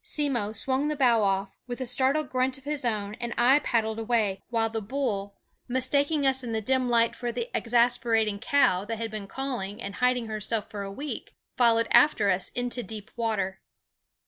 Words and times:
Simmo 0.03 0.51
swung 0.51 0.87
the 0.87 0.95
bow 0.95 1.21
off, 1.21 1.51
with 1.67 1.79
a 1.79 1.85
startled 1.85 2.31
grunt 2.31 2.57
of 2.57 2.63
his 2.63 2.83
own, 2.83 3.13
and 3.21 3.35
I 3.37 3.59
paddled 3.59 3.99
away, 3.99 4.41
while 4.49 4.67
the 4.67 4.81
bull, 4.81 5.35
mistaking 5.67 6.25
us 6.25 6.43
in 6.43 6.53
the 6.53 6.59
dim 6.59 6.89
light 6.89 7.15
for 7.15 7.31
the 7.31 7.55
exasperating 7.55 8.39
cow 8.39 8.83
that 8.85 8.97
had 8.97 9.11
been 9.11 9.27
calling 9.27 9.79
and 9.79 9.93
hiding 9.93 10.25
herself 10.25 10.71
for 10.71 10.81
a 10.81 10.91
week, 10.91 11.35
followed 11.55 11.87
after 11.91 12.31
us 12.31 12.49
into 12.55 12.81
deep 12.81 13.11
water. 13.15 13.61